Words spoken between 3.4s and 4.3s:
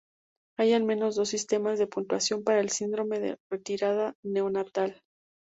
retirada